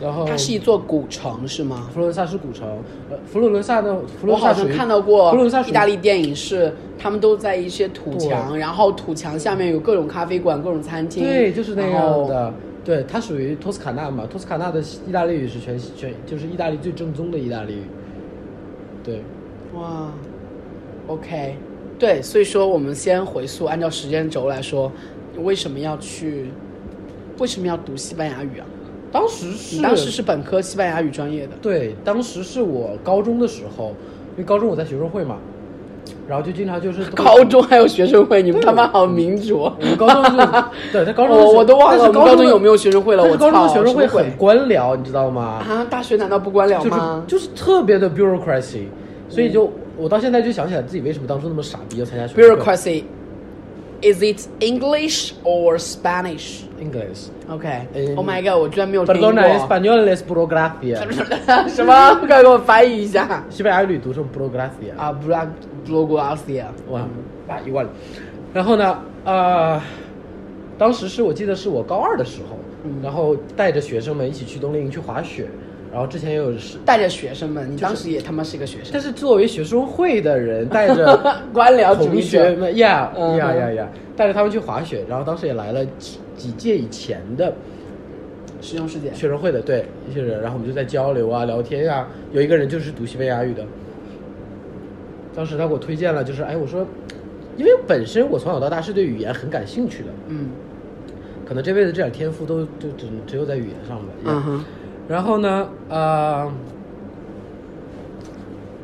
[0.00, 1.88] 然后它是一座古城是吗？
[1.92, 2.66] 佛罗伦萨是古城，
[3.10, 12.54] 呃，佛罗伦萨的佛罗我好像看到过佛罗伦萨意大利电影，是他们都在一些土墙，然后土墙下面有各种咖啡馆、各种餐厅，对，就是那样的。
[12.84, 17.82] 对，它属于托斯卡纳嘛，托斯卡纳的意大利语是全全就是意大利最正宗的意大利语。
[19.04, 19.22] 对，
[19.74, 20.10] 哇
[21.06, 21.56] ，OK，
[21.98, 24.90] 对，所以说我们先回溯，按照时间轴来说，
[25.38, 26.46] 为什么要去？
[27.38, 28.66] 为什么要读西班牙语啊？
[29.10, 33.94] 当时是当时是本科西班牙语专业的，对，当时是我高中的时候，
[34.32, 35.36] 因为高中我在学生会嘛，
[36.28, 39.60] 然后就经常就是 高中还有学生会，你们他妈好民主。
[39.60, 40.44] 我们高中就
[40.92, 45.62] 对，在高中我我都忘了我们高中有没有学生会了我高中学生会很官僚，你知道吗？
[45.66, 47.24] 啊，大学难道不官僚就是吗？
[47.26, 48.84] 就是特别的 bureaucracy，
[49.28, 53.04] 所以就我到现在就想起来自己为什么当初那么傻逼要参加学生会 Bureaucracy.
[54.00, 56.62] Is it English or Spanish?
[56.80, 57.30] English。
[57.50, 57.66] OK.
[57.94, 59.32] 嗯 Oh my god，我居然没有听过。
[59.32, 60.98] Perdona, español es burocracia。
[61.68, 62.14] 什么？
[62.26, 63.44] 快给我翻译一下。
[63.50, 64.96] 西班牙语读成 burocracia。
[64.96, 65.44] 啊，布拉
[65.84, 66.66] 布罗古拉斯亚。
[66.90, 67.00] 哇，
[67.48, 67.90] 啊，一万了。
[68.54, 69.80] 然后呢，呃，
[70.78, 75.48] 当时是我记得是我高二的时候，嗯然后带着学生们一起去冬令营去滑雪，
[75.90, 78.90] 然后之前也有是，带着学生们，你当时也他妈是一个学生。
[78.92, 81.18] 但是作为学生会的人，带着
[81.52, 82.50] 官僚同学。
[82.50, 87.52] 们呀嗯呀呀呀，带着他们去滑雪，然后当时也来了几几届以前的
[88.60, 89.10] 师兄师姐。
[89.14, 92.06] 学生会的对一些人，然后我们就在交流啊、聊天啊。
[92.32, 93.64] 有一个人就是读西班牙语的，
[95.34, 96.86] 当时他给我推荐了，就是哎，我说，
[97.56, 100.50] 因为本身我从小到大是对语言很感兴趣的，嗯
[101.46, 104.04] 可能这辈子这点天赋都就只只有在语言上了。
[104.26, 104.64] 嗯哼。
[105.08, 106.52] 然后呢，呃，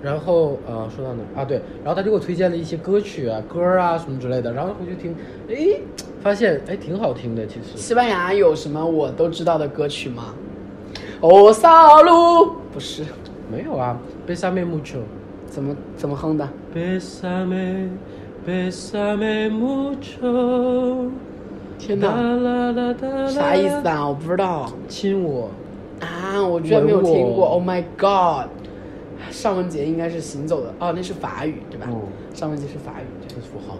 [0.02, 1.44] 然后呃，说到哪儿啊？
[1.44, 5.14] 对，然后他就给我推荐了一些歌曲啊、歌啊什么之类的，然后回去听，
[5.50, 5.78] 哎，
[6.22, 7.76] 发现哎挺好听的，其实。
[7.76, 10.34] 西班牙有什么我都知道的歌曲吗？
[11.20, 13.04] 哦，萨鲁不是，
[13.50, 14.98] 没有啊，Besame mucho。
[15.46, 17.88] 怎么怎么哼的？Bésame,
[18.46, 21.10] bésame mucho。
[21.78, 23.86] 天哪，啦啦啦啥意思？
[23.86, 24.08] 啊？
[24.08, 25.48] 我不知道亲我。
[26.00, 27.46] 啊，我居然没有听过。
[27.46, 28.50] Oh my god！
[29.30, 31.86] 尚雯婕应该是行走的哦，那是法语对吧？
[31.90, 32.00] 嗯
[32.34, 33.04] 尚雯婕是法语。
[33.26, 33.76] 这个符号。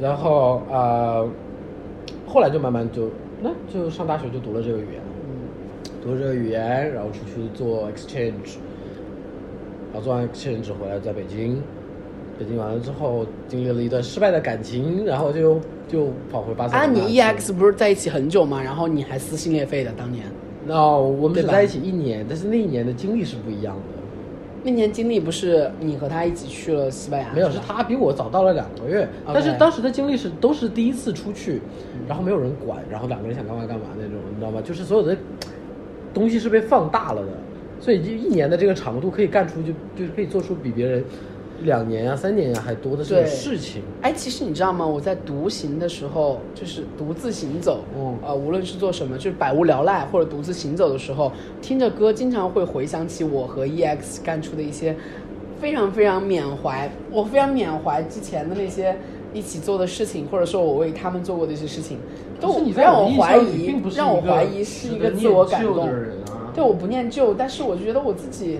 [0.00, 1.26] 然后呃，
[2.26, 3.10] 后来就慢慢就
[3.42, 8.56] 那就上大学就读了这个语言，嗯，读了这个语言，然后出去做 exchange，
[9.92, 11.62] 然后做完 exchange 回来在北京，
[12.38, 17.00] 北京完了之后，经历了一段失败的感情，然后就就跑回巴塞罗啊，那。
[17.06, 18.62] 你 EX 不是在一起很久吗？
[18.62, 20.24] 然后你还撕心裂肺的当年，
[20.70, 24.00] 那我们只在一起一年，但是那一年的经历是不一样的。
[24.62, 27.32] 那年经历不是你和他一起去了西班牙？
[27.34, 31.62] 没有，是他比我早到了两个月但是当时的经历是都是第一次出去，
[32.06, 34.60] 然后没有人管，然后两个人想干嘛干嘛那种，你知道吗？
[34.62, 35.16] 就是所有的
[36.12, 37.32] 东西是被放大了的，
[37.80, 41.02] 所以就一年的这个长度可以干出就就是可以做出比别人
[41.62, 43.82] 两年呀、三年呀还多的这种事情。
[44.02, 44.86] 哎，其实你知道吗？
[44.86, 54.96] 我在独行的时候，就是独自行走，嗯呃，无论是做什么，就是百无聊赖或者独自行走的时候，听着歌，经常会回想起我和 EX 干出的一些
[55.60, 58.96] 非常非常缅怀，我非常缅怀之前的那些
[59.34, 61.98] 一起做的事情，或者说我为他们做过的一些事情，
[62.40, 68.58] 都是让我怀疑让我怀疑是一个自我感动的人啊对，我不念旧，但是我就觉得我自己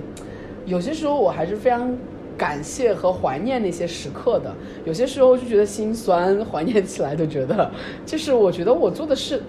[0.67, 1.97] 有些时候我还是非常
[2.41, 4.51] 感谢和怀念那些时刻的，
[4.87, 7.71] 有些时候就觉得心酸，怀念起来都觉得，
[8.07, 9.43] 就是我觉得我做的事，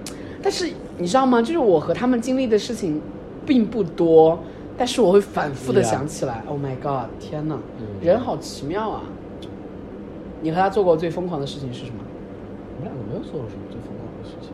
[0.43, 1.41] 但是你知道吗？
[1.41, 3.01] 就是我和他们经历的事情
[3.45, 4.37] 并不多，
[4.77, 6.43] 但是我会反复的想起来。
[6.47, 7.09] Oh my god！
[7.17, 9.03] 天哪，嗯人好奇妙啊！
[10.41, 11.99] 你和他做过最疯狂的事情是什么？
[12.75, 14.51] 我们两个没有做过什么最疯狂的事情，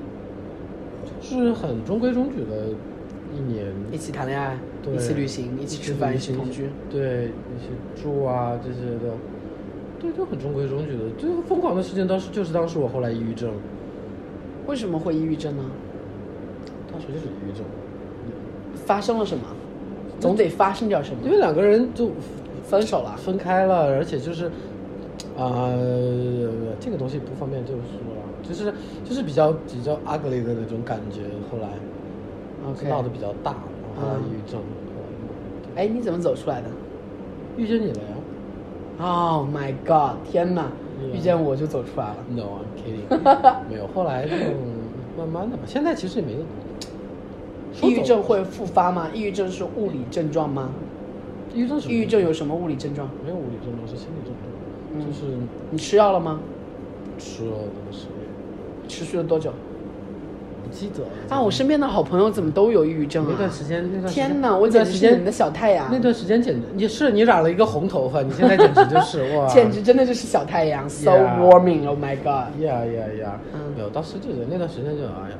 [1.20, 2.68] 就是很中规中矩的
[3.36, 6.70] 一年，一起谈恋爱，对一起旅行，一起吃饭，一起同居。
[6.90, 7.70] 对，一起
[8.02, 9.14] 住啊这些的，
[10.00, 11.10] 对，就很中规中矩的。
[11.18, 13.52] 最疯狂的事情当时就是当时我后来抑郁症，
[14.68, 15.64] 为什么会抑郁症呢？
[16.92, 17.64] 当时就是抑郁症，
[18.76, 19.44] 发生了什么？
[20.20, 21.30] 总得发生点什么因。
[21.32, 22.10] 为两个人就
[22.64, 24.48] 分手了，分开了，而且就是，
[25.38, 25.70] 啊、
[26.80, 27.80] 这个东西不方便就说
[28.16, 28.74] 了，就是
[29.06, 31.22] 就是比较比较 ugly 的那种感觉，
[31.52, 31.70] 后来
[32.90, 33.58] 闹得比较大，
[33.96, 34.60] 然后抑郁症，
[35.78, 36.68] 哎，你怎么走出来的
[37.56, 38.18] 遇见你了呀
[39.00, 40.18] ？Oh my god！
[40.28, 42.18] 天哪 Yeah 遇见我就走出来了。
[42.32, 44.36] ？No, I'm kidding， 没有，后来就
[45.16, 46.34] 慢慢的吧，现在其实也没
[47.84, 49.08] 抑郁症会复发吗？
[49.14, 50.72] 抑郁症是物理症状吗？
[51.54, 53.08] 抑郁症是抑郁症有什么物理症状？
[53.24, 54.34] 没有物理症状，是心理症
[54.96, 55.38] 嗯状，就是
[55.70, 56.40] 你吃药了吗？
[57.20, 58.08] 吃了那个时，
[58.88, 59.52] 持续了多久？
[60.68, 63.30] 不记得了啊，我身边的好朋友怎么都有抑郁症啊？
[63.32, 72.62] 那段时间，那段时间天哪，我简直是你的小太阳，那段时间简直你是你染了一个红头发，你现在简直就是哇， 简直真的就是小太阳，so warming！Oh my god！
[72.62, 73.40] 呀呀呀！
[73.54, 75.38] 嗯没有，当时就那段时间就哎呀，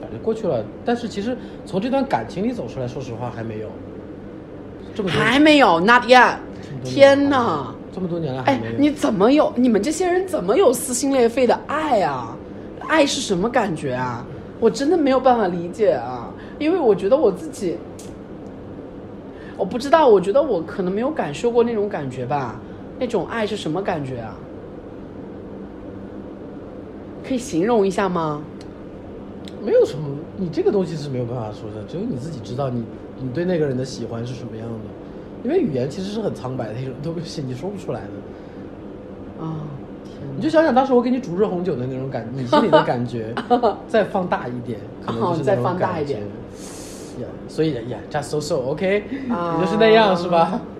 [0.00, 0.64] 感觉过去了。
[0.84, 3.68] 但是其实从这段感情里走出来，说实话还没有。
[4.94, 6.34] 这么还没有，not yet！
[6.84, 7.74] 天哪！
[7.94, 9.52] 这么多年了还哎你怎么有？
[9.56, 12.36] 你们这些人怎么有撕心裂肺的爱啊？
[12.88, 14.26] 爱是什么感觉啊？
[14.62, 17.76] 我真的没有办法理解啊，因为我觉得我自己，
[19.56, 22.60] 我不知道，我觉得我可能没有感受过那种感觉吧。
[22.96, 24.36] 那种爱是什么感觉啊？
[27.24, 28.40] 可以形容一下吗？
[29.64, 32.84] 没有什么，你这个东西是没有办法说的，只有你自己知道你
[33.20, 34.74] 你对那个人的喜欢是什么样的。
[35.42, 39.44] 因为语言其实是很苍白的一种东西，你说不出来的。
[39.44, 39.81] 啊，天
[40.36, 43.34] 你就想想当时我给你煮热红酒的那种感，你心里的感觉，
[43.86, 47.22] 再放大一点，可能就是那再种放大一点感觉。
[47.22, 50.60] 呀，所以呀，just so so，OK，、啊你就是那样是吧？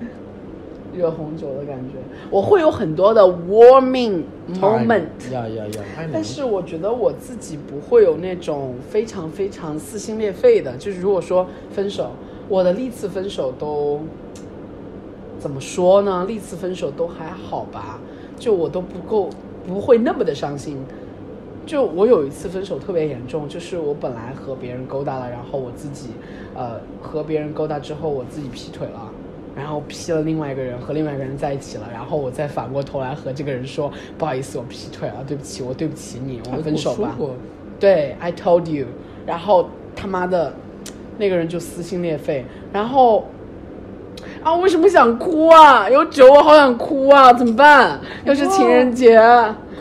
[0.94, 1.94] 热红酒的感觉，
[2.30, 4.22] 我会有很多的 warming
[4.61, 5.04] moment。
[5.32, 5.82] 呀呀呀！
[6.12, 12.11] 但是我觉得我自己不会有那种非常非常撕心裂肺的，就是如果说分手，
[12.46, 14.00] 我的历次分手都
[15.38, 16.26] 怎么说呢？
[16.28, 17.98] 历次分手都还好吧，
[18.42, 19.31] 就我都不够
[19.64, 20.76] 不会那么的伤心。
[21.64, 26.09] 就我有一次分手特别严重，就是我本来和别人勾搭了，然后我自己，
[26.57, 29.09] 呃，和别人勾搭之后我自己劈腿了，
[29.55, 37.16] 然后劈了另外一个人，和另外一个人在一起了，然后我再反过头来和这个人说，不好意思，我劈腿了，对不起，我对不起你，我们分手吧。
[37.78, 38.87] 对，I told you，
[39.24, 40.52] 然后他妈的，
[41.16, 43.24] 那个人就撕心裂肺，然后。
[44.42, 45.88] 啊，为什么想哭啊？
[45.88, 47.33] 有酒，我好想哭啊！
[47.33, 48.00] 怎么办？
[48.24, 49.16] 又是情人节，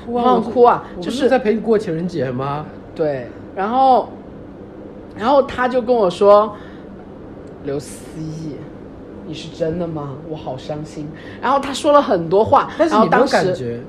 [0.06, 0.24] 哭啊！
[0.24, 0.84] 好想哭啊！
[1.02, 2.66] 就是在陪你过情人节吗？
[2.94, 4.10] 对，然后，
[5.18, 6.56] 然后他就跟我说
[7.64, 8.56] ：“刘思义，
[9.26, 10.16] 你是真的吗？
[10.30, 11.10] 我好伤心。”
[11.42, 13.80] 然后他说了很多话，但是你当时感觉，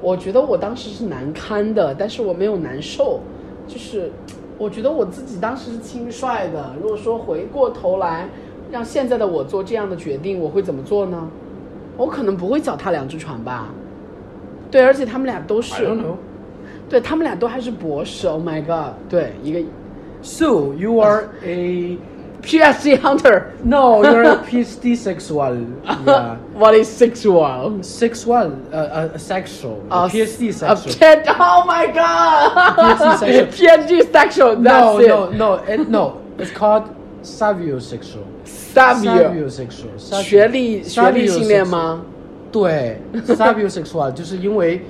[0.00, 3.20] 我觉得我当时是难堪的，但是我没有难受，
[3.66, 4.10] 就是
[4.56, 6.72] 我觉得我自己当时是轻率的。
[6.80, 8.28] 如果说回过头来
[8.74, 11.28] 让现在的我做这样的决定，我会怎么做呢？
[11.96, 13.68] 我可能不会脚踏两只船吧。
[14.68, 15.96] 对，而且他们俩都是。
[16.88, 18.26] 对他们俩都还是博士。
[18.26, 18.94] Oh my god！
[19.08, 19.60] 对，一个
[20.22, 21.96] So you are a
[22.42, 23.44] PhD hunter.
[23.62, 25.56] No, you're a PhD sexual.
[26.04, 26.38] Yeah.
[26.58, 27.80] What is sexual?
[27.80, 29.84] Sexual, uh, uh, sexual.
[29.88, 30.92] Uh, PhD sexual.
[30.92, 32.76] PhD oh my god!
[32.76, 33.46] PhD sexual.
[33.46, 34.56] PhD sexual.
[34.56, 35.08] That's no, it.
[35.08, 36.20] no, no, it, no.
[36.38, 36.84] It's called
[37.24, 38.24] saviosexual.
[38.44, 39.48] Savio.
[39.48, 40.22] Saviosexual.
[40.22, 42.04] 学历学历训练吗？
[42.52, 44.80] 对，saviosexual 就是因为，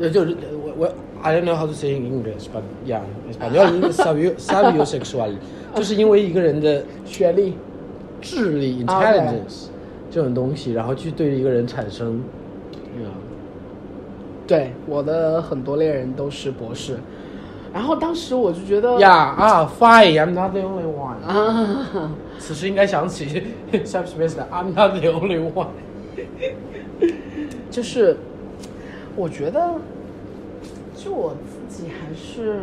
[0.00, 5.34] 呃，就是我我 I don't know how to say in English, but yeah, español savio saviosexual
[5.74, 7.54] 就是因为一个人的学历。
[8.18, 9.66] 智力 intelligence
[10.10, 12.18] 这种东西，然后去对一个人产生，
[12.96, 13.12] 啊，
[14.48, 16.96] 对，我的很多恋人都是博士。
[17.76, 21.22] 然后当时我就觉得呀啊，fine, I'm not the only one。
[21.28, 22.10] 啊，
[22.40, 23.26] 此时应该想起
[23.84, 25.66] Smith 的 I'm not the only one。
[27.70, 28.16] 就是
[29.14, 29.74] 我觉得，
[30.96, 31.36] 就我
[31.68, 32.62] 自己还是，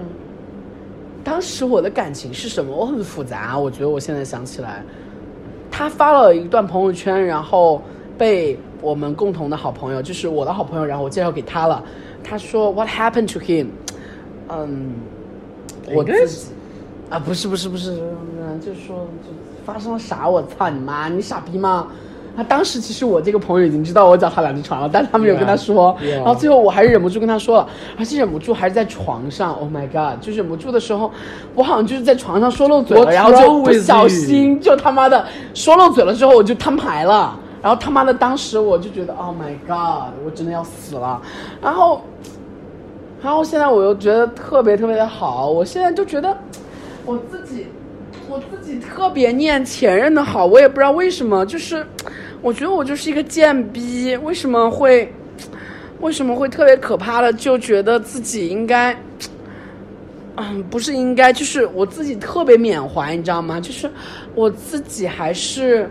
[1.23, 2.75] 当时我的感情是什么？
[2.75, 3.55] 我很复杂。
[3.59, 4.83] 我觉得我现在想起来，
[5.69, 7.79] 他发了一段朋友圈，然后
[8.17, 11.83] 被我们共同的好朋友，就是我的好朋友，然后我介绍给他了。
[12.23, 13.67] 他说 What happened to him？
[14.49, 14.93] 嗯，
[15.93, 16.47] 我自己
[17.09, 17.91] 啊，不是不是不是，
[18.41, 19.29] 嗯，就是说就
[19.65, 20.27] 发生了啥？
[20.27, 21.07] 我操你妈！
[21.09, 21.87] 你傻逼吗？
[22.35, 25.95] 他当时其实我这个朋友已经知道我脚踏两只船了，但是他没有跟他说。
[26.01, 26.15] Yeah, yeah.
[26.15, 29.53] 然后最后我还是忍不住跟他说了，而且忍不住还是在床上。
[29.53, 30.19] Oh my god！
[30.19, 31.11] 就忍不住的时候，
[31.53, 35.23] 我好像就是在床上说漏嘴了然后就不小心就他妈的
[35.53, 37.37] 说漏嘴了之后我就摊牌了。
[37.61, 40.11] 然后他妈的当时我就觉得 Oh my god！
[40.25, 41.21] 我真的要死了。
[41.61, 42.01] 然后。
[43.23, 46.37] 然后现在我又觉得特别特别的好，我现在就觉得
[47.05, 47.67] 我自己，
[48.27, 51.85] 我自己特别念前任的好，我也不知道为什么，就是
[52.41, 55.09] 我觉得我就是一个贱逼，为什么会，
[56.01, 58.93] 为什么会特别可怕的就觉得自己应该，
[60.35, 63.57] 嗯，不是应该，就是我自己特别缅怀，你知道吗？
[63.57, 63.89] 就是
[64.35, 65.89] 我自己还是。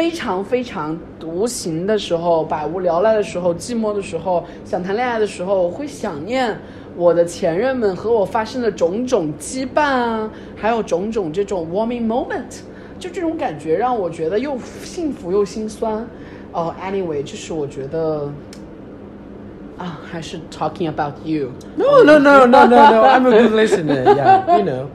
[0.00, 6.58] 非常非常独行的时候，百无聊赖的时候，寂寞的时候，想谈恋爱的时候，会想念
[6.96, 12.62] 我的前任们和我发生的种种羁绊啊，还有种种这种 warming moment，
[12.98, 16.08] 就这种感觉让我觉得又幸福又心酸。
[16.52, 18.26] 哦、a n y w a y 就是我觉得
[19.76, 21.50] 啊，还是 talking about you。
[21.76, 23.02] No, no, no, no, no, no.
[23.04, 24.02] I'm a good listener.
[24.16, 24.86] Yeah, you know.